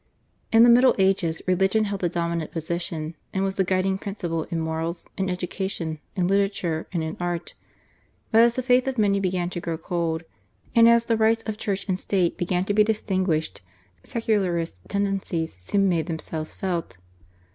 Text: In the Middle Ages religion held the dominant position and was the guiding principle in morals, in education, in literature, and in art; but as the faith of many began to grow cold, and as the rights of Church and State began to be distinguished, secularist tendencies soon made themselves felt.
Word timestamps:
In 0.51 0.63
the 0.63 0.69
Middle 0.71 0.95
Ages 0.97 1.43
religion 1.45 1.83
held 1.83 2.01
the 2.01 2.09
dominant 2.09 2.49
position 2.51 3.15
and 3.35 3.43
was 3.43 3.53
the 3.53 3.63
guiding 3.63 3.99
principle 3.99 4.45
in 4.45 4.59
morals, 4.59 5.07
in 5.15 5.29
education, 5.29 5.99
in 6.15 6.27
literature, 6.27 6.87
and 6.91 7.03
in 7.03 7.15
art; 7.19 7.53
but 8.31 8.41
as 8.41 8.55
the 8.55 8.63
faith 8.63 8.87
of 8.87 8.97
many 8.97 9.19
began 9.19 9.51
to 9.51 9.59
grow 9.61 9.77
cold, 9.77 10.23
and 10.75 10.89
as 10.89 11.05
the 11.05 11.17
rights 11.17 11.43
of 11.43 11.55
Church 11.59 11.87
and 11.87 11.99
State 11.99 12.35
began 12.35 12.65
to 12.65 12.73
be 12.73 12.83
distinguished, 12.83 13.61
secularist 14.03 14.79
tendencies 14.87 15.53
soon 15.61 15.87
made 15.87 16.07
themselves 16.07 16.55
felt. 16.55 16.97